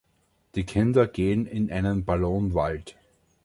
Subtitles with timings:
[0.55, 2.95] Die Kinder gehen in einen Ballonwald.